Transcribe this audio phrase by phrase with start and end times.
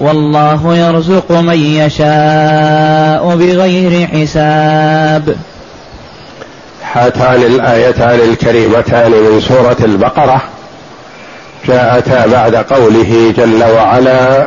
[0.00, 5.36] والله يرزق من يشاء بغير حساب.
[6.92, 10.42] هاتان الآيتان الكريمتان من سورة البقرة.
[11.68, 14.46] جاءتا بعد قوله جل وعلا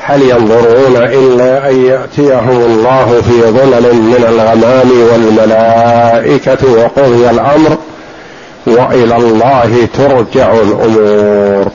[0.00, 7.76] هل ينظرون إلا أن يأتيهم الله في ظلل من الغمام والملائكة وقضي الأمر
[8.66, 11.70] وإلى الله ترجع الأمور.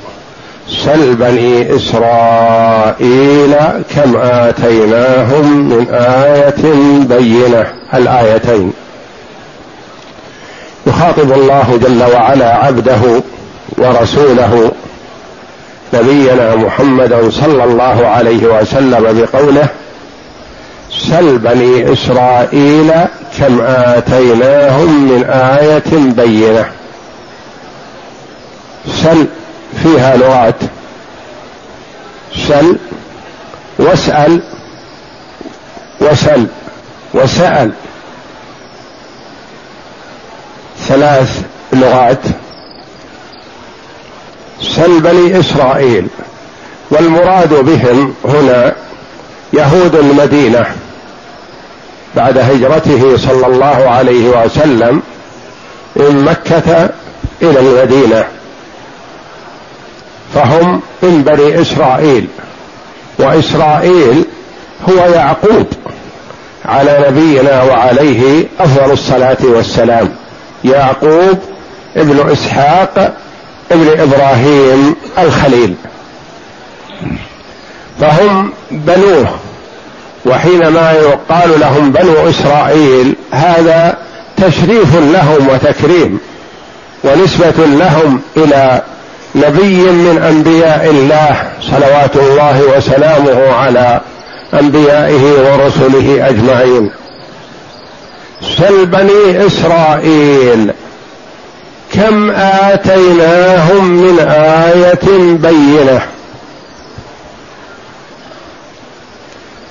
[0.70, 3.56] سل بني إسرائيل
[3.96, 8.74] كم آتيناهم من آية بينة الآيتين.
[10.88, 13.22] يخاطب الله جل وعلا عبده
[13.78, 14.72] ورسوله
[15.94, 19.68] نبينا محمدا صلى الله عليه وسلم بقوله
[21.10, 22.92] سل بني إسرائيل
[23.40, 26.66] كم آتيناهم من آية بينة.
[29.04, 29.28] سل
[29.84, 30.56] فيها لغات.
[32.48, 32.78] سل
[33.80, 34.42] واسأل
[36.02, 36.48] وسل
[37.14, 37.72] وسأل.
[40.88, 42.24] ثلاث لغات.
[44.62, 46.08] سل بني إسرائيل.
[46.92, 48.76] والمراد بهم هنا
[49.54, 50.66] يهود المدينة.
[52.16, 55.02] بعد هجرته صلى الله عليه وسلم
[55.96, 56.90] من مكة
[57.42, 58.39] إلى المدينة.
[60.34, 62.28] فهم من بني إسرائيل.
[63.20, 64.26] وإسرائيل
[64.90, 65.68] هو يعقوب
[66.66, 70.10] على نبينا وعليه أفضل الصلاة والسلام.
[70.64, 71.40] يعقوب
[71.98, 73.18] ابن إسحاق
[73.72, 75.76] ابن إبراهيم الخليل.
[78.00, 79.28] فهم بنوه
[80.26, 83.98] وحينما يقال لهم بنو إسرائيل هذا
[84.38, 86.20] تشريف لهم وتكريم
[87.04, 88.82] ونسبة لهم إلى
[89.36, 94.02] نبي من أنبياء الله صلوات الله وسلامه على
[94.54, 96.92] أنبيائه ورسله أجمعين.
[98.58, 100.72] سل بني إسرائيل
[101.94, 106.02] كم آتيناهم من آية بينة؟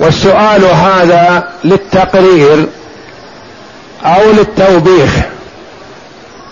[0.00, 2.66] والسؤال هذا للتقرير
[4.04, 5.10] أو للتوبيخ.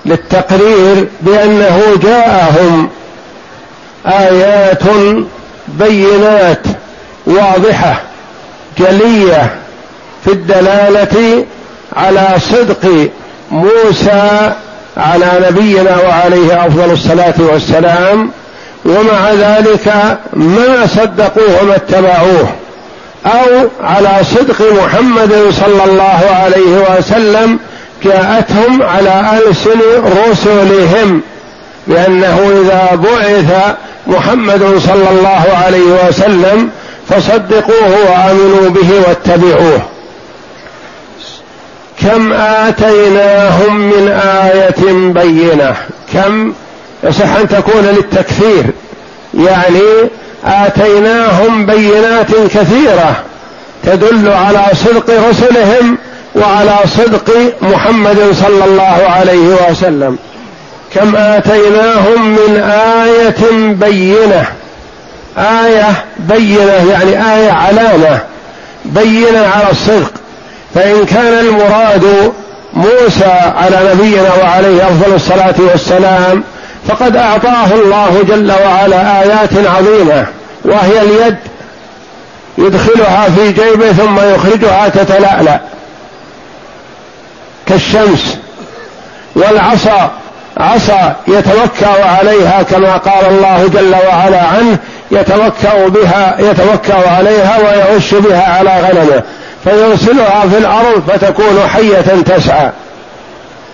[0.06, 2.88] للتقرير بأنه جاءهم
[4.06, 4.82] آيات
[5.68, 6.62] بينات
[7.26, 8.02] واضحة
[8.78, 9.54] جلية
[10.24, 11.44] في الدلالة
[11.96, 13.08] على صدق
[13.50, 14.52] موسى
[14.96, 18.30] على نبينا وعليه أفضل الصلاة والسلام
[18.84, 22.48] ومع ذلك ما صدقوه وما اتبعوه
[23.26, 27.58] أو على صدق محمد صلى الله عليه وسلم
[28.04, 29.80] جاءتهم على ألسن
[30.30, 31.20] رسلهم
[31.86, 33.74] بأنه إذا بعث
[34.06, 36.70] محمد صلى الله عليه وسلم
[37.08, 39.80] فصدقوه وآمنوا به واتبعوه.
[42.00, 45.76] كم آتيناهم من آية بينة؟
[46.12, 46.52] كم؟
[47.04, 48.64] يصح أن تكون للتكثير.
[49.34, 50.08] يعني
[50.44, 53.22] آتيناهم بينات كثيرة
[53.84, 55.98] تدل على صدق رسلهم
[56.36, 60.18] وعلى صدق محمد صلى الله عليه وسلم.
[60.94, 62.56] كم آتيناهم من
[63.04, 64.44] آية بينة.
[65.38, 68.18] آية بينة يعني آية علامة.
[68.84, 70.12] بينة على الصدق.
[70.74, 72.32] فإن كان المراد
[72.72, 73.24] موسى
[73.56, 76.42] على نبينا وعليه أفضل الصلاة والسلام
[76.88, 80.26] فقد أعطاه الله جل وعلا آيات عظيمة
[80.64, 81.36] وهي اليد
[82.58, 85.60] يدخلها في جيبه ثم يخرجها تتلألأ.
[87.68, 88.38] كالشمس
[89.36, 90.10] والعصا
[90.56, 94.78] عصا يتوكأ عليها كما قال الله جل وعلا عنه
[95.10, 99.22] يتوكأ بها يتوكأ عليها ويعش بها على غنمه
[99.64, 102.70] فيرسلها في الأرض فتكون حية تسعى.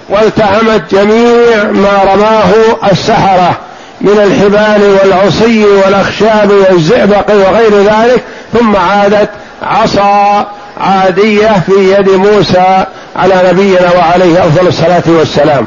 [0.09, 2.53] والتهمت جميع ما رماه
[2.93, 3.59] السحرة
[4.01, 8.23] من الحبال والعصي والأخشاب والزئبق وغير ذلك
[8.53, 9.29] ثم عادت
[9.63, 10.47] عصا
[10.81, 12.85] عادية في يد موسى
[13.17, 15.67] على نبينا وعليه أفضل الصلاة والسلام.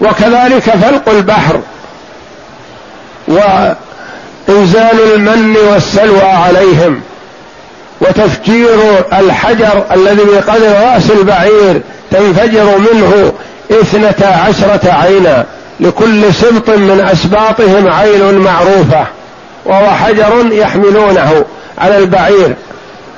[0.00, 1.60] وكذلك فلق البحر
[3.28, 7.00] وإنزال المن والسلوى عليهم
[8.00, 8.78] وتفجير
[9.12, 11.80] الحجر الذي بقدر رأس البعير
[12.10, 13.32] تنفجر منه
[13.70, 15.46] اثنتا عشرة عينا
[15.80, 19.06] لكل سبط من أسباطهم عين معروفة
[19.64, 21.44] وهو حجر يحملونه
[21.78, 22.54] على البعير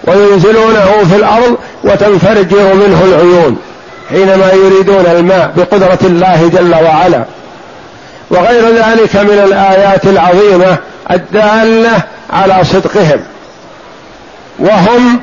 [0.05, 3.58] وينزلونه في الأرض وتنفجر منه العيون
[4.10, 7.25] حينما يريدون الماء بقدرة الله جل وعلا.
[8.30, 10.76] وغير ذلك من الآيات العظيمة
[11.10, 13.20] الدالة على صدقهم.
[14.58, 15.20] وهم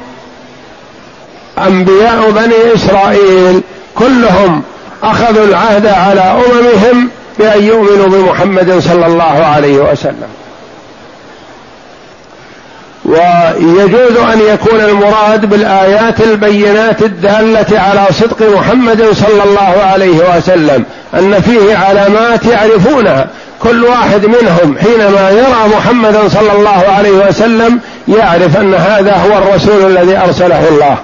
[1.68, 3.62] أنبياء بني إسرائيل
[3.96, 4.64] كلهم
[5.04, 7.10] أخذوا العهد على أممهم
[7.40, 10.45] بأن يؤمنوا بمحمد صلى الله عليه وسلم.
[13.06, 21.42] ويجوز أن يكون المراد بالآيات البينات الدالة على صدق محمد صلى الله عليه وسلم أن
[21.42, 23.28] فيه علامات يعرفونها.
[23.64, 29.98] كل واحد منهم حينما يرى محمدا صلى الله عليه وسلم يعرف أن هذا هو الرسول
[29.98, 30.98] الذي أرسله الله.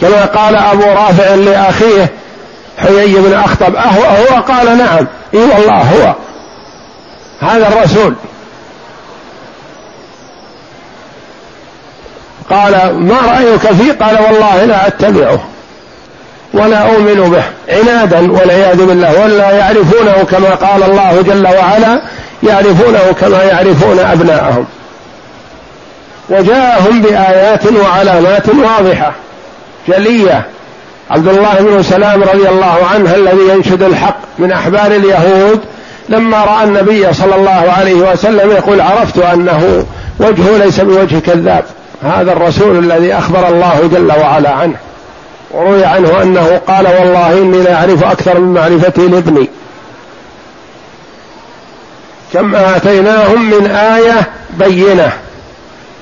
[0.00, 2.12] كما قال أبو رافع لأخيه
[2.78, 6.14] حيي بن أخطب أهو هو قال نعم اي والله هو
[7.40, 8.14] هذا الرسول.
[12.50, 15.38] قال ما رأيك فيه؟ قال والله لا أتبعه
[16.54, 17.42] ولا أؤمن به
[17.74, 22.00] عنادا والعياذ بالله ولا يعرفونه كما قال الله جل وعلا
[22.42, 24.64] يعرفونه كما يعرفون أبناءهم.
[26.30, 29.12] وجاءهم بآيات وعلامات واضحة
[29.88, 30.46] جلية.
[31.10, 35.60] عبد الله بن سلام رضي الله عنه الذي ينشد الحق من أحبار اليهود
[36.08, 39.86] لما رأى النبي صلى الله عليه وسلم يقول عرفت أنه
[40.18, 41.64] وجهه ليس بوجه كذاب.
[42.02, 44.76] هذا الرسول الذي أخبر الله جل وعلا عنه.
[45.50, 49.48] وروي عنه أنه قال والله إني لا أعرف أكثر من معرفتي لابني.
[52.32, 55.12] كم آتيناهم من آية بينة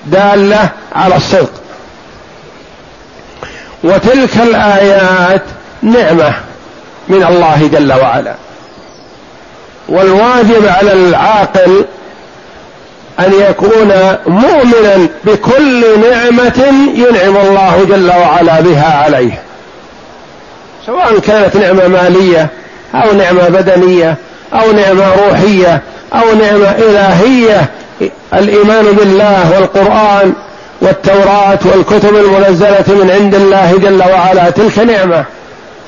[0.07, 1.53] دالة على الصدق.
[3.85, 5.43] وتلك الآيات
[5.83, 6.35] نعمة
[7.09, 8.35] من الله جل وعلا.
[9.89, 11.85] والواجب على العاقل
[13.21, 13.93] أن يكون
[14.27, 19.43] مؤمنا بكل نعمة ينعم الله جل وعلا بها عليه.
[20.87, 22.49] سواء كانت نعمة مالية
[22.95, 24.17] أو نعمة بدنية
[24.53, 25.83] أو نعمة روحية
[26.15, 27.71] أو نعمة إلهية.
[28.35, 30.33] الإيمان بالله والقرآن
[30.81, 34.51] والتوراة والكتب المنزلة من عند الله جل وعلا.
[34.51, 35.25] تلك نعمة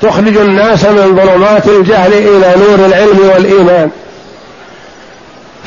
[0.01, 3.89] تخرج الناس من ظلمات الجهل إلى نور العلم والإيمان.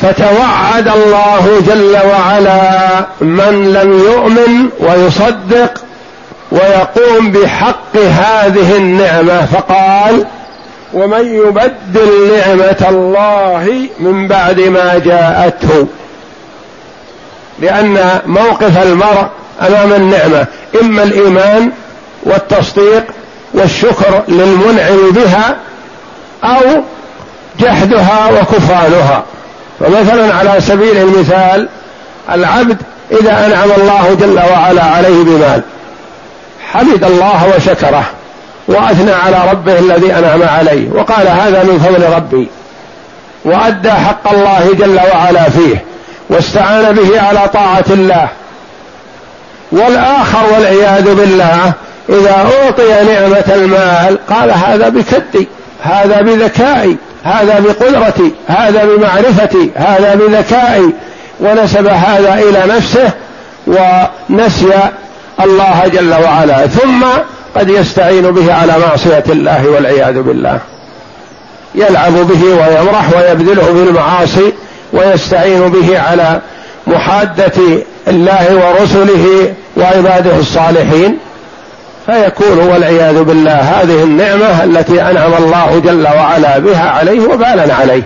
[0.01, 5.85] فتوعد الله جل وعلا من لم يؤمن ويصدق
[6.53, 9.47] ويقوم بحق هذه النعمة.
[9.47, 10.27] فقال
[10.95, 15.87] ومن يبدل نعمة الله من بعد ما جاءته؟
[17.59, 19.27] لأن موقف المرء
[19.61, 20.47] أمام النعمة
[20.83, 21.71] إما الإيمان
[22.23, 23.05] والتصديق
[23.55, 25.57] والشكر للمنعم بها
[26.45, 26.83] أو
[27.61, 29.25] جحدها وكفرانها.
[29.81, 31.69] فمثلا على سبيل المثال
[32.33, 32.77] العبد
[33.21, 35.63] إذا أنعم الله جل وعلا عليه بمال
[36.73, 38.05] حمد الله وشكره
[38.69, 42.49] وأثنى على ربه الذي أنعم عليه وقال هذا من فضل ربي
[43.45, 45.85] وأدى حق الله جل وعلا فيه
[46.31, 48.29] واستعان به على طاعة الله
[49.73, 51.73] والآخر والعياذ بالله
[52.09, 55.49] إذا أعطي نعمة المال قال هذا بكدي
[55.83, 60.91] هذا بذكائي هذا بقدرتي هذا بمعرفتي هذا بذكائي
[61.41, 63.11] ونسب هذا إلى نفسه
[63.67, 64.73] ونسي
[65.41, 66.67] الله جل وعلا.
[66.67, 67.05] ثم
[67.57, 70.59] قد يستعين به على معصية الله والعياذ بالله.
[71.75, 74.53] يلعب به ويمرح ويبذله في المعاصي
[74.93, 76.41] ويستعين به على
[76.87, 77.53] محادة
[78.09, 81.19] الله ورسله وعباده الصالحين.
[82.11, 88.03] فيكون والعياذ بالله هذه النعمة التي أنعم الله جل وعلا بها عليه وبالا عليه.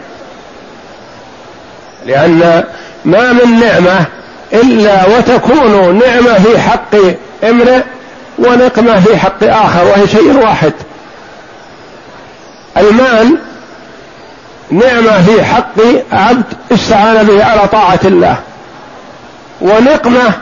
[2.06, 2.64] لأن
[3.04, 4.04] ما من نعمة
[4.52, 6.94] إلا وتكون نعمة في حق
[7.44, 7.80] امرئ
[8.38, 10.72] ونقمة في حق آخر وهي شيء واحد.
[12.76, 13.38] المال
[14.70, 15.80] نعمة في حق
[16.12, 18.36] عبد استعان به على طاعة الله
[19.60, 20.32] ونقمة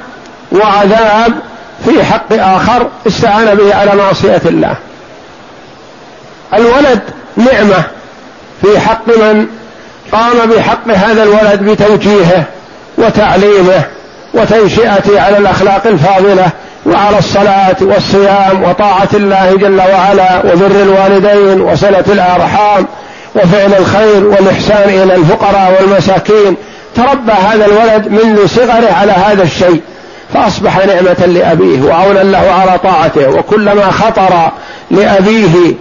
[0.53, 1.33] وعذاب
[1.85, 4.75] في حق آخر استعان به على معصية الله.
[6.55, 7.01] الولد
[7.37, 7.83] نعمة
[8.63, 9.47] في حق من
[10.13, 12.45] قام بحق هذا الولد بتوجيهه
[12.99, 13.83] وتعليمه
[14.35, 16.51] وتنشئته على الأخلاق الفاضلة
[16.87, 22.87] وعلى الصلاة والصيام وطاعة الله جل وعلا وبر الوالدين وصلة الأرحام
[23.35, 26.57] وفعل الخير والإحسان إلى الفقراء والمساكين.
[26.97, 29.83] تربى هذا الولد منذ صغره على هذا الشيء.
[30.35, 34.51] فأصبح نعمة لأبيه وعونا له على طاعته وكلما خطر
[34.91, 35.75] لأبيه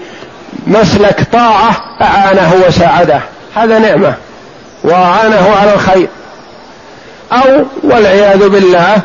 [0.67, 3.19] مسلك طاعة أعانه وساعده.
[3.55, 4.13] هذا نعمة
[4.83, 6.07] وأعانه على الخير.
[7.31, 8.97] أو والعياذ بالله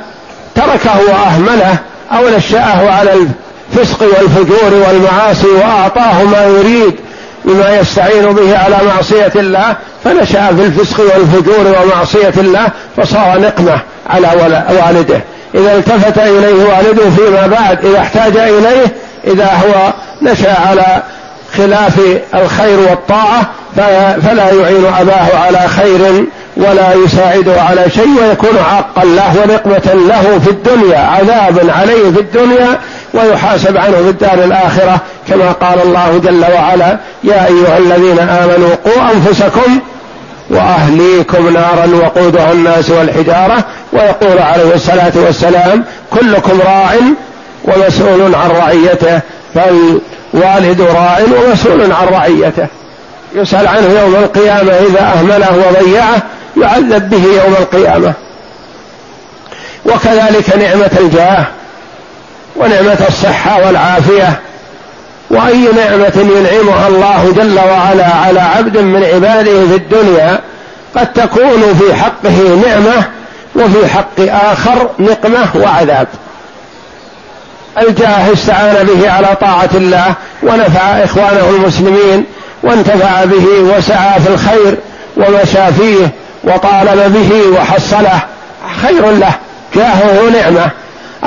[0.55, 1.77] تركه وأهمله
[2.13, 6.95] أو نشأه على الفسق والفجور والمعاصي وأعطاه ما يريد
[7.45, 14.29] بما يستعين به على معصية الله فنشأ في الفسق والفجور ومعصية الله فصار نقمة على
[14.71, 15.21] والده.
[15.57, 18.87] إذا التفت إليه والده فيما بعد إذا احتاج إليه
[19.27, 21.03] إذا هو نشا على
[21.57, 22.01] خلاف
[22.35, 23.43] الخير والطاعة
[24.23, 26.25] فلا يعين أباه على خير
[26.57, 32.79] ولا يساعده على شيء ويكون عاقا له ونقمة له في الدنيا عذاب عليه في الدنيا
[33.15, 39.11] ويحاسب عنه في الدار الآخرة كما قال الله جل وعلا يا أيها الذين آمنوا قوا
[39.15, 39.81] أنفسكم
[40.51, 46.95] وأهليكم نارا وقودها الناس والحجارة ويقول عليه الصلاة والسلام كلكم راع
[47.65, 49.21] ومسؤول عن رعيته
[49.55, 52.67] فالوالد راع ومسؤول عن رعيته.
[53.35, 56.23] يسأل عنه يوم القيامة إذا أهمله وضيعه
[56.63, 58.13] يعذب به يوم القيامة.
[59.87, 61.45] وكذلك نعمة الجاه
[62.57, 64.41] ونعمة الصحة والعافية.
[65.31, 70.41] وأي نعمة ينعمها الله جل وعلا على عبد من عباده في الدنيا
[70.97, 73.05] قد تكون في حقه نعمة
[73.57, 76.09] وفي حق آخر نقمة وعذاب.
[77.79, 82.25] الجاه استعان به على طاعة الله ونفع إخوانه المسلمين
[82.63, 84.77] وانتفع به وسعى في الخير
[85.17, 86.09] ومشى فيه
[86.45, 88.21] وطالب به وحصله.
[88.83, 89.33] خير له.
[89.75, 90.71] جاهه نعمة.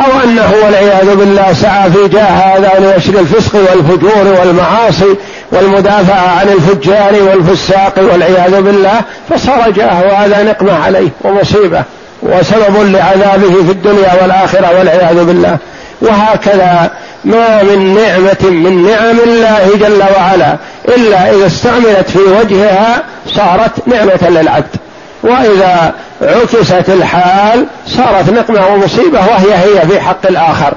[0.05, 5.15] أو أنه والعياذ بالله سعى في جاه هذا لنشر الفسق والفجور والمعاصي
[5.51, 11.83] والمدافعه عن الفجار والفساق والعياذ بالله فصار جاهه هذا نقمة عليه ومصيبة
[12.21, 15.57] وسبب لعذابه في الدنيا والآخرة والعياذ بالله.
[16.01, 16.91] وهكذا
[17.25, 23.03] ما من نعمة من نعم الله جل وعلا إلا إذا استعملت في وجهها
[23.35, 24.75] صارت نعمة للعبد.
[25.23, 30.73] وإذا عكست الحال صارت نقمة ومصيبة وهي هي في حق الآخر.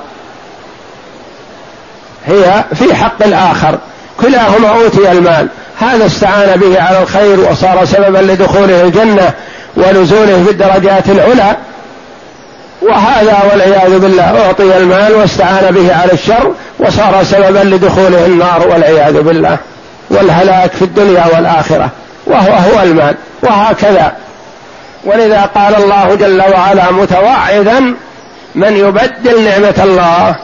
[2.26, 3.78] هي في حق الآخر.
[4.20, 5.48] كلاهما أوتي المال.
[5.80, 9.30] هذا استعان به على الخير وصار سببا لدخوله الجنة
[9.76, 11.56] ونزوله في الدرجات العلى.
[12.82, 19.56] وهذا والعياذ بالله أعطي المال واستعان به على الشر وصار سببا لدخوله النار والعياذ بالله.
[20.10, 21.88] والهلاك في الدنيا والآخرة.
[22.26, 23.14] وهو هو المال.
[23.42, 24.12] وهكذا.
[25.04, 27.94] ولذا قال الله جل وعلا متوعدا
[28.54, 30.36] من يبدل نعمة الله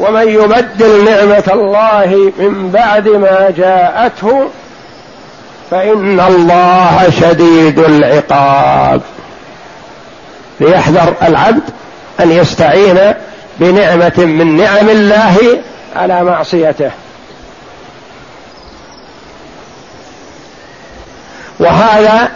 [0.00, 4.48] ومن يبدل نعمة الله من بعد ما جاءته
[5.70, 9.00] فإن الله شديد العقاب.
[10.60, 11.62] ليحذر العبد
[12.20, 13.14] أن يستعين
[13.60, 15.36] بنعمة من نعم الله
[15.96, 16.90] على معصيته.
[21.58, 22.30] وهذا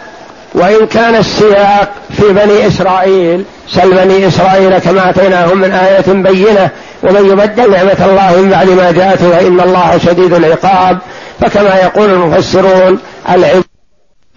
[0.53, 6.69] وإن كان السياق في بني إسرائيل سل بني إسرائيل كما آتيناهم من آية بينة
[7.03, 10.97] ومن يبدل نعمة الله من بعد ما جاءته فإن الله شديد العقاب.
[11.39, 13.63] فكما يقول المفسرون العباد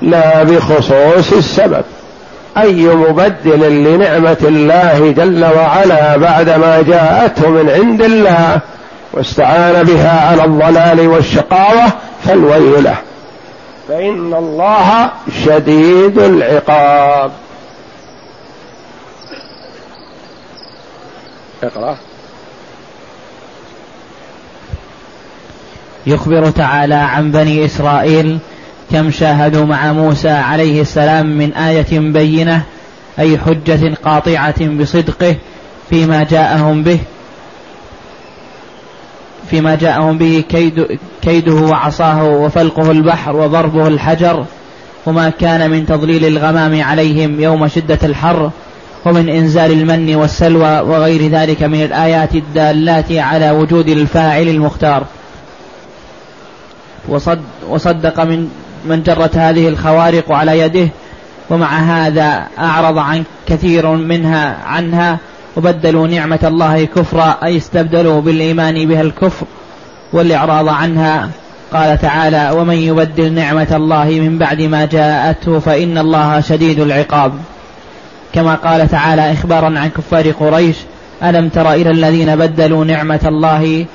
[0.02, 1.84] لا بخصوص السبب.
[2.58, 8.58] أي مبدل لنعمة الله جل وعلا بعدما جاءته من عند الله
[9.12, 11.92] واستعان بها على الضلال والشقاوة
[12.24, 12.96] فالويل له.
[13.88, 15.10] فإن الله
[15.44, 17.32] شديد العقاب.
[21.62, 21.96] اقرأ.
[26.06, 28.38] يخبر تعالى عن بني إسرائيل
[28.92, 32.62] كم شاهدوا مع موسى عليه السلام من آية بينة
[33.18, 35.36] أي حجة قاطعة بصدقه
[35.90, 36.98] فيما جاءهم به
[39.50, 44.44] فيما جاءهم به كيد كيده وعصاه وفلقه البحر وضربه الحجر
[45.06, 48.50] وما كان من تضليل الغمام عليهم يوم شدة الحر
[49.04, 55.04] ومن إنزال المن والسلوى وغير ذلك من الآيات الدالات على وجود الفاعل المختار.
[57.08, 58.48] وصد وصدق من
[58.84, 60.88] من جرت هذه الخوارق على يده
[61.50, 65.18] ومع هذا أعرض عن كثير منها عنها
[65.56, 69.46] وبدلوا نعمة الله كفرا أي استبدلوا بالإيمان بها الكفر
[70.12, 71.28] والإعراض عنها.
[71.72, 77.32] قال تعالى ومن يبدل نعمة الله من بعد ما جاءته فإن الله شديد العقاب.
[78.32, 80.76] كما قال تعالى إخبارا عن كفار قريش
[81.22, 83.86] ألم تر إلى الذين بدلوا نعمة الله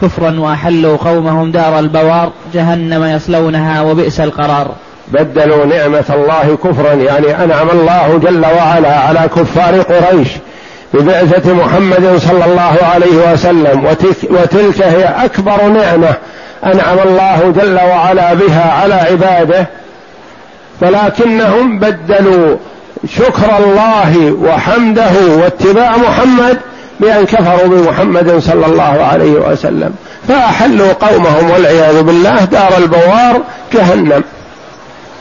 [0.00, 4.74] كفرا وأحلوا قومهم دار البوار جهنم يصلونها وبئس القرار.
[5.08, 10.28] بدلوا نعمة الله كفرا يعني أنعم الله جل وعلا على كفار قريش.
[10.94, 13.84] ببعثة محمد صلى الله عليه وسلم
[14.30, 16.14] وتلك هي أكبر نعمة
[16.64, 19.66] أنعم الله جل وعلا بها على عباده.
[20.82, 22.56] ولكنهم بدلوا
[23.16, 26.58] شكر الله وحمده واتباع محمد
[27.00, 29.94] بأن كفروا بمحمد صلى الله عليه وسلم.
[30.28, 33.40] فأحلوا قومهم والعياذ بالله دار البوار
[33.74, 34.24] جهنم.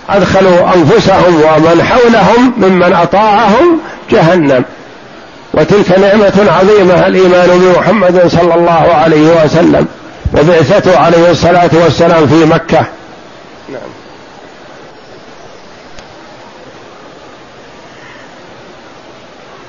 [0.09, 3.79] أدخلوا أنفسهم ومن حولهم ممن أطاعهم
[4.11, 4.63] جهنم.
[5.57, 9.87] وتلك نعمة عظيمة الإيمان بمحمد صلى الله عليه وسلم
[10.33, 12.85] وبعثته عليه الصلاة والسلام في مكة.
[13.69, 13.81] نعم.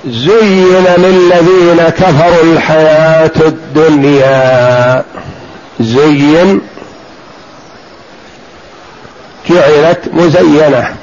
[0.06, 5.04] زين للذين كفروا الحياة الدنيا.
[5.80, 6.60] زين.
[9.50, 10.94] جعلت مزينة.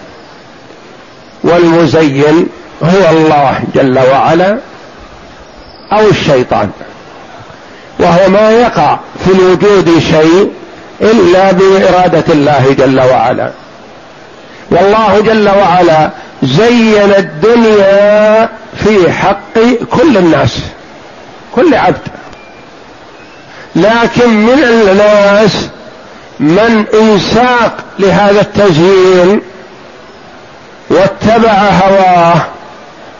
[1.43, 2.47] والمزين
[2.83, 4.57] هو الله جل وعلا.
[5.99, 6.69] أو الشيطان.
[7.99, 10.51] وهو ما يقع في الوجود شيء
[11.01, 13.51] إلا بإرادة الله جل وعلا.
[14.71, 16.09] والله جل وعلا
[16.43, 18.49] زين الدنيا
[18.83, 19.59] في حق
[19.91, 20.59] كل الناس
[21.55, 22.07] كل عبد.
[23.75, 25.69] لكن من الناس
[26.39, 29.41] من انساق لهذا التزيين
[30.89, 32.41] واتبع هواه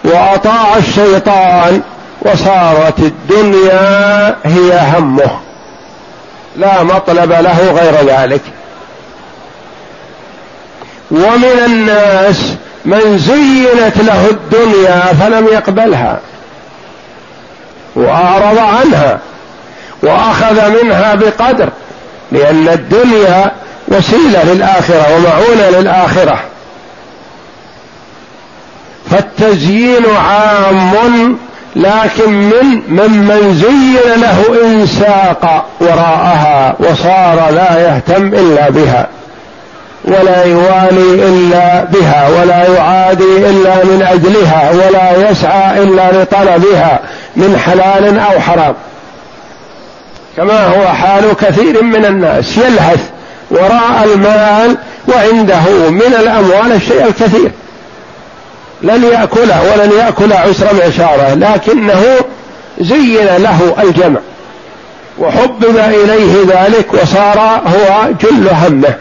[0.04, 1.82] وأطاع الشيطان
[2.26, 5.40] وصارت الدنيا هي همه.
[6.56, 8.42] لا مطلب له غير ذلك.
[11.12, 12.54] ومن الناس
[12.86, 16.20] من زينت له الدنيا فلم يقبلها.
[17.96, 19.20] وأعرض عنها.
[20.04, 21.70] وأخذ منها بقدر.
[22.32, 23.52] لأن الدنيا
[23.88, 26.40] وسيلة للآخرة ومعونة للآخرة.
[29.12, 31.38] فالتزيين عام
[31.76, 39.08] لكن من ممن زين له إنساق وراءها وصار لا يهتم إلا بها
[40.06, 47.00] ولا يوالي إلا بها ولا يعادي إلا من أجلها ولا يسعى إلا لطلبها
[47.36, 48.74] من حلال أو حرام.
[50.38, 53.00] كما هو حال كثير من الناس يلهث
[53.52, 57.52] وراء المال وعنده من الأموال الشيء الكثير.
[58.82, 62.04] لن يأكله ولن يأكل عسر معشاره لكنه
[62.80, 64.20] زين له الجمع
[65.20, 68.94] وحبب إليه ذلك وصار هو جل همه.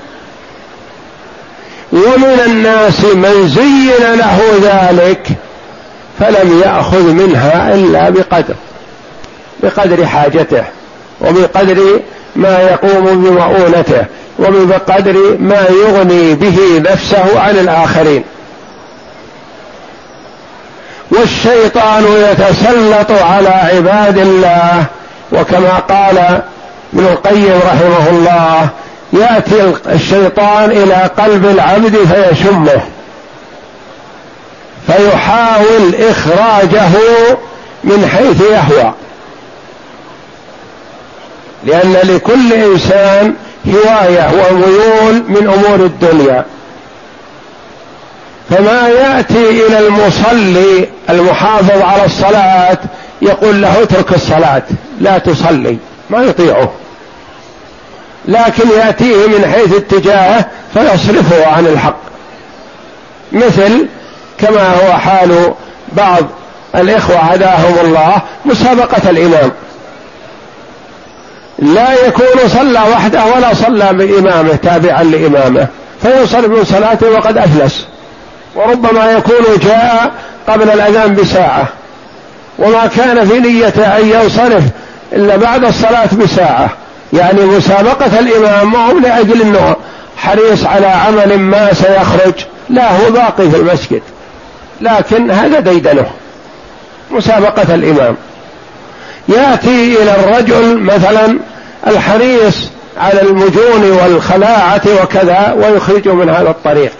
[1.92, 5.28] ومن الناس من زين له ذلك
[6.20, 8.54] فلم يأخذ منها إلا بقدر
[9.62, 10.64] بقدر حاجته
[11.20, 12.00] وبقدر
[12.36, 14.04] ما يقوم بمؤونته
[14.38, 18.24] وبقدر ما يغني به نفسه عن الآخرين.
[21.18, 24.84] والشيطان يتسلط على عباد الله.
[25.32, 26.18] وكما قال
[26.94, 28.68] ابن القيم رحمه الله
[29.12, 32.80] يأتي الشيطان إلى قلب العبد فيشمه
[34.86, 36.90] فيحاول إخراجه
[37.84, 38.92] من حيث يهوى.
[41.64, 43.34] لأن لكل إنسان
[43.68, 46.44] هواية وميول من أمور الدنيا.
[48.54, 52.78] فما يأتي إلى المصلي المحافظ على الصلاة
[53.22, 54.62] يقول له اترك الصلاة
[55.00, 55.78] لا تصلي
[56.10, 56.72] ما يطيعه.
[58.24, 61.96] لكن يأتيه من حيث اتجاهه فيصرفه عن الحق.
[63.32, 63.86] مثل
[64.38, 65.54] كما هو حال
[65.92, 66.24] بعض
[66.74, 69.50] الإخوة هداهم الله مسابقة الإمام.
[71.58, 75.66] لا يكون صلى وحده ولا صلى بإمامه تابعا لإمامه
[76.02, 77.86] فينصرف من صلاته وقد أفلس.
[78.54, 80.12] وربما يكون جاء
[80.48, 81.68] قبل الأذان بساعة.
[82.58, 84.62] وما كان في نيته أن ينصرف
[85.12, 86.70] إلا بعد الصلاة بساعة.
[87.12, 89.76] يعني مسابقة الإمام ما هو لأجل أنه
[90.16, 92.34] حريص على عمل ما سيخرج.
[92.70, 94.02] لا هو باقي في المسجد.
[94.80, 96.06] لكن هذا ديدنه.
[97.10, 98.16] مسابقة الإمام.
[99.28, 101.38] يأتي إلى الرجل مثلا
[101.86, 102.56] الحريص
[102.98, 106.92] على المجون والخلاعة وكذا ويخرجه من هذا الطريق.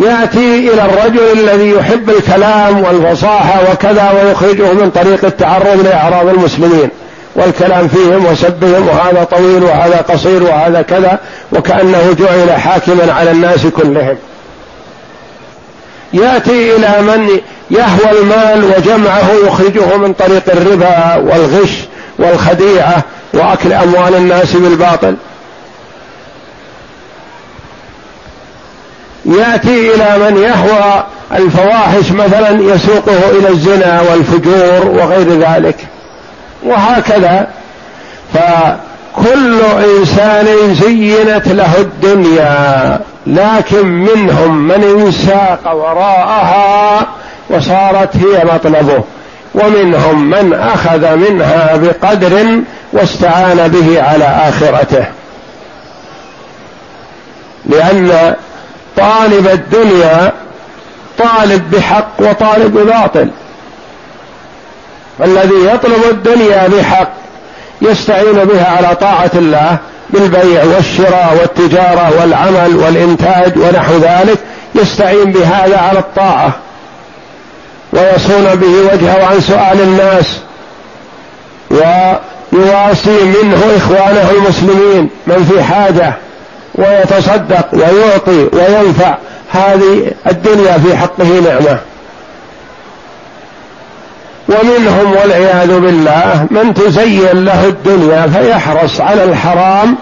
[0.00, 6.88] يأتي إلى الرجل الذي يحب الكلام والفصاحة وكذا ويخرجه من طريق التعرض لأعراض المسلمين
[7.36, 11.18] والكلام فيهم وسبهم وهذا طويل وهذا قصير وهذا كذا
[11.52, 14.16] وكأنه جعل حاكما على الناس كلهم.
[16.12, 17.28] يأتي إلى من
[17.70, 21.72] يهوى المال وجمعه يخرجه من طريق الربا والغش
[22.18, 25.14] والخديعة وأكل أموال الناس بالباطل.
[29.24, 31.04] يأتي إلى من يهوى
[31.36, 35.76] الفواحش مثلا يسوقه إلى الزنا والفجور وغير ذلك.
[36.62, 37.46] وهكذا.
[38.34, 39.60] فكل
[39.98, 47.06] إنسان زينت له الدنيا لكن منهم من انساق وراءها
[47.50, 49.04] وصارت هي مطلبه.
[49.54, 52.60] ومنهم من أخذ منها بقدر
[52.92, 55.04] واستعان به على آخرته.
[57.66, 58.34] لأن
[59.00, 60.32] طالب الدنيا
[61.18, 63.30] طالب بحق وطالب بباطل
[65.18, 67.12] فالذي يطلب الدنيا بحق
[67.82, 69.78] يستعين بها على طاعة الله
[70.10, 74.38] بالبيع والشراء والتجارة والعمل والإنتاج ونحو ذلك
[74.74, 76.52] يستعين بهذا على الطاعة.
[77.92, 80.38] ويصون به وجهه عن سؤال الناس.
[81.70, 86.14] ويواسي منه إخوانه المسلمين من في حاجة.
[86.74, 89.16] ويتصدق ويعطي وينفع.
[89.52, 91.78] هذه الدنيا في حقه نعمة.
[94.48, 99.96] ومنهم والعياذ بالله من تزين له الدنيا فيحرص على الحرام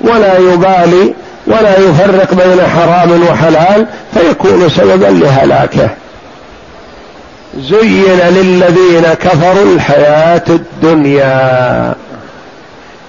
[0.00, 1.14] ولا يبالي
[1.46, 5.88] ولا يفرق بين حرام وحلال فيكون سببا لهلاكه.
[7.58, 11.94] زين للذين كفروا الحياة الدنيا.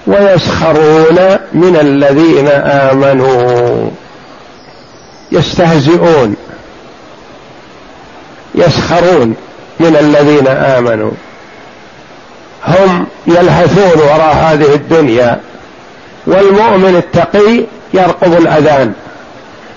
[0.06, 3.90] ويسخرون من الذين آمنوا.
[5.32, 6.36] يستهزئون.
[8.54, 9.34] يسخرون
[9.80, 11.10] من الذين آمنوا.
[12.68, 15.40] هم يلهثون وراء هذه الدنيا.
[16.26, 18.92] والمؤمن التقي يرقب الأذان.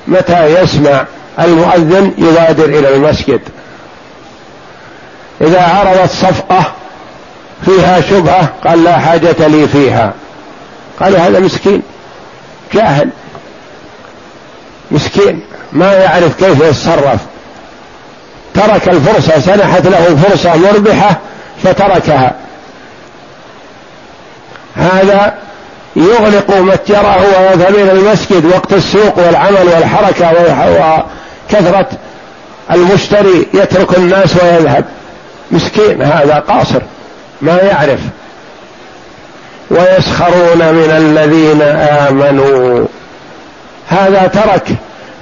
[0.08, 1.06] متى يسمع
[1.40, 3.42] المؤذن يبادر إلى المسجد.
[5.42, 6.74] إذا عرضت صفقة
[7.66, 10.14] فيها شبهة قال لا حاجة لي فيها.
[11.00, 11.82] قالوا هذا مسكين
[12.74, 13.10] جاهل.
[14.92, 15.42] مسكين
[15.74, 17.20] ما يعرف كيف يتصرف.
[18.54, 21.18] ترك الفرصة سنحت له فرصة مربحة
[21.64, 22.36] فتركها.
[24.76, 25.34] هذا
[25.96, 27.16] يغلق متجره
[27.70, 30.32] إلى المسجد وقت السوق والعمل والحركة
[31.52, 31.88] وكثرة
[32.72, 34.86] المشتري يترك الناس ويذهب.
[35.52, 36.82] مسكين هذا قاصر.
[37.42, 38.00] ما يعرف.
[39.72, 42.86] ويسخرون من الذين آمنوا.
[43.90, 44.68] هذا ترك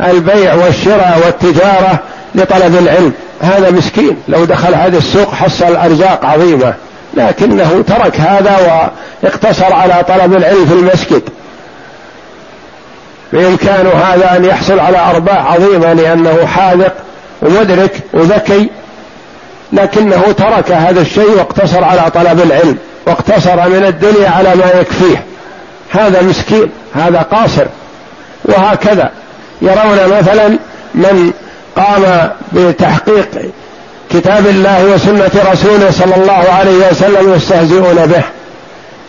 [0.01, 1.99] البيع والشراء والتجارة
[2.35, 3.13] لطلب العلم.
[3.41, 4.17] هذا مسكين.
[4.27, 6.73] لو دخل هذا السوق حصل أرزاق عظيمة.
[7.13, 8.87] لكنه ترك هذا
[9.23, 11.21] واقتصر على طلب العلم في المسجد.
[13.33, 16.93] بامكانه هذا أن يحصل على أرباح عظيمة لأنه حاذق
[17.41, 18.69] ومدرك وذكي.
[19.71, 25.23] لكنه ترك هذا الشيء واقتصر على طلب العلم واقتصر من الدنيا على ما يكفيه.
[25.89, 27.65] هذا مسكين هذا قاصر.
[28.45, 29.11] وهكذا
[29.61, 30.57] يرون مثلا
[30.95, 31.33] من
[31.75, 33.27] قام بتحقيق
[34.09, 38.23] كتاب الله وسنة رسوله صلى الله عليه وسلم يستهزئون به.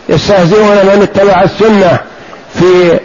[0.09, 1.97] يستهزئون من اتبع السنة
[2.59, 2.99] في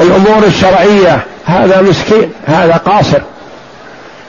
[0.00, 1.20] الأمور الشرعية.
[1.46, 3.20] هذا مسكين هذا قاصر.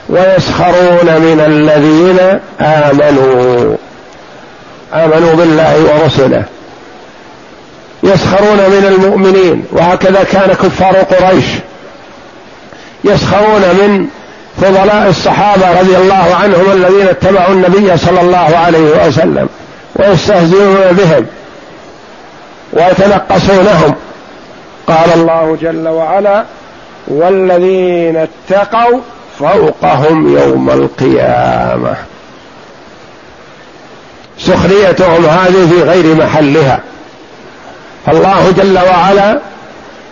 [0.08, 3.76] ويسخرون من الذين آمنوا.
[4.94, 6.44] آمنوا بالله ورسله.
[8.02, 11.44] يسخرون من المؤمنين وهكذا كان كفار قريش.
[13.04, 14.06] يسخرون من
[14.62, 19.48] فضلاء الصحابة رضي الله عنهم الذين اتبعوا النبي صلى الله عليه وسلم
[19.96, 21.26] ويستهزئون بهم
[22.72, 23.94] ويتنقصونهم.
[24.86, 26.44] قال الله جل وعلا
[27.08, 29.00] والذين اتقوا
[29.38, 31.96] فوقهم يوم القيامة.
[34.38, 36.80] سخريتهم هذه في غير محلها.
[38.06, 39.40] فالله جل وعلا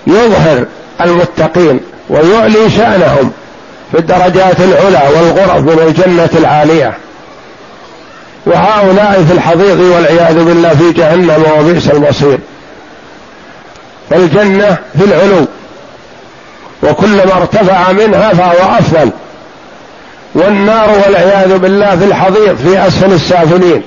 [0.06, 0.64] يظهر
[1.00, 3.32] المتقين ويعلي شأنهم
[3.92, 6.94] في الدرجات العلى والغرف من الجنة العالية.
[8.46, 12.38] وهؤلاء في الحضيض والعياذ بالله في جهنم وبئس المصير.
[14.10, 15.46] فالجنة في العلو.
[16.84, 19.10] وكلما ارتفع منها فهو أفضل.
[20.34, 23.82] والنار والعياذ بالله في الحضيض في أسفل السافلين.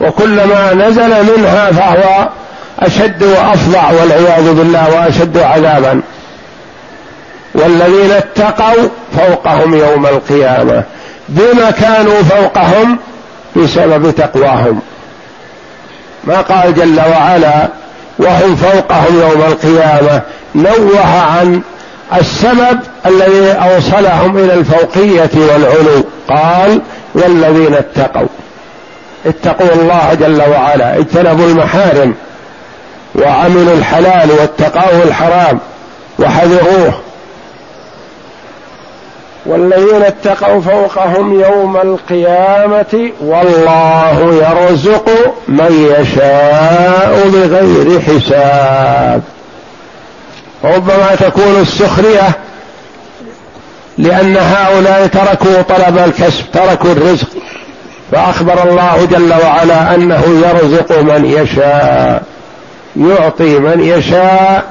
[0.00, 2.28] وكلما نزل منها فهو
[2.80, 6.00] أشد وافظع والعياذ بالله وأشد عذابا.
[7.54, 10.82] والذين اتقوا فوقهم يوم القيامة.
[11.28, 12.98] بما كانوا فوقهم
[13.56, 14.80] بسبب تقواهم.
[16.24, 17.68] ما قال جل وعلا
[18.18, 20.20] وهم فوقهم يوم القيامة.
[20.54, 21.62] نوه عن
[22.20, 26.04] السبب الذي أوصلهم إلى الفوقية والعلو.
[26.28, 26.80] قال
[27.14, 28.28] والذين اتقوا.
[29.26, 30.98] اتقوا الله جل وعلا.
[30.98, 32.14] اجتنبوا المحارم
[33.14, 35.58] وعملوا الحلال واتقوا الحرام
[36.18, 36.94] وحذروه.
[39.46, 45.10] والذين اتقوا فوقهم يوم القيامة والله يرزق
[45.48, 49.22] من يشاء بغير حساب.
[50.64, 52.36] ربما تكون السخرية
[53.98, 57.28] لأن هؤلاء تركوا طلب الكسب تركوا الرزق.
[58.12, 62.22] فأخبر الله جل وعلا أنه يرزق من يشاء
[62.96, 64.64] يعطي من يشاء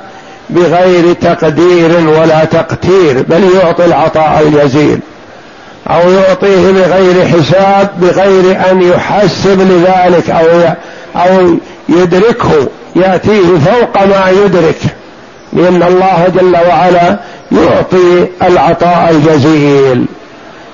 [0.49, 4.99] بغير تقدير ولا تقتير بل يعطي العطاء الجزيل.
[5.87, 10.45] أو يعطيه بغير حساب بغير أن يحسب لذلك أو
[11.15, 11.57] أو
[11.89, 14.79] يدركه يأتيه فوق ما يدرك.
[15.53, 17.17] لأن الله جل وعلا
[17.51, 20.05] يعطي العطاء الجزيل.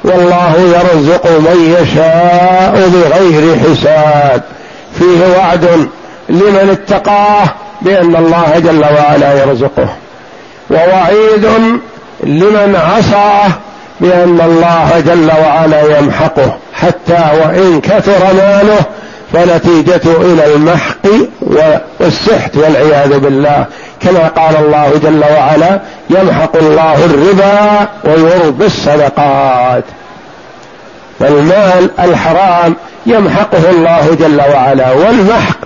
[0.04, 4.42] والله يرزق من يشاء بغير حساب.
[5.00, 5.88] فيه وعد
[6.30, 7.46] لمن اتقاه
[7.82, 9.90] بأن الله جل وعلا يرزقه.
[10.70, 11.46] ووعيد
[12.24, 13.52] لمن عصاه
[14.02, 16.58] بأن الله جل وعلا يمحقه.
[16.74, 18.80] حتى وإن كثر ماله
[19.34, 21.08] فنتيجته إلى المحق
[22.00, 23.66] والسحت والعياذ بالله.
[24.02, 29.84] كما قال الله جل وعلا يمحق الله الربا ويربي الصدقات.
[31.20, 34.92] فالمال الحرام يمحقه الله جل وعلا.
[34.92, 35.58] والمحق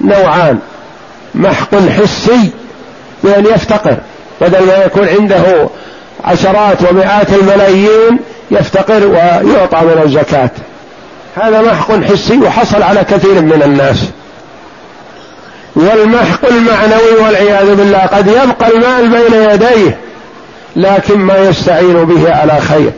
[0.00, 0.58] نوعان.
[1.34, 2.50] محق حسي
[3.24, 3.96] بأن يفتقر.
[4.40, 5.68] بدل ما يكون عنده
[6.24, 8.18] عشرات ومئات الملايين
[8.50, 10.50] يفتقر ويعطى من الزكاة.
[11.36, 14.04] هذا محق حسي وحصل على كثير من الناس.
[15.76, 19.98] والمحق المعنوي والعياذ بالله قد يبقى المال بين يديه
[20.76, 22.90] لكن ما يستعين به على خير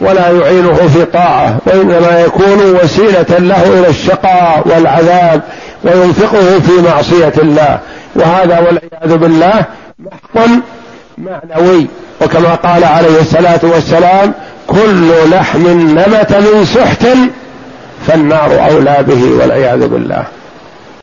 [0.00, 5.42] ولا يعينه في طاعة وإنما يكون وسيلة له إلى الشقاء والعذاب
[5.84, 7.78] وينفقه في معصية الله.
[8.16, 9.64] وهذا والعياذ بالله
[9.98, 10.46] محق
[11.18, 11.86] معنوي.
[12.22, 14.32] وكما قال عليه الصلاة والسلام
[14.66, 15.68] كل لحم
[15.98, 17.06] نبت من سحت
[18.06, 20.24] فالنار أولى به والعياذ بالله.